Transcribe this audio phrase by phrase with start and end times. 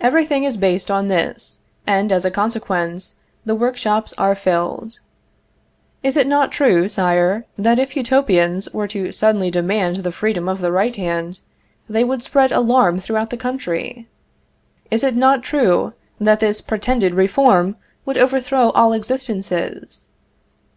[0.00, 3.14] Everything is based on this, and, as a consequence,
[3.44, 4.98] the workshops are filled.
[6.02, 10.60] Is it not true, Sire, that if Utopians were to suddenly demand the freedom of
[10.62, 11.42] the right hand,
[11.88, 14.08] they would spread alarm throughout the country?
[14.90, 20.02] Is it not true that this pretended reform would overthrow all existences?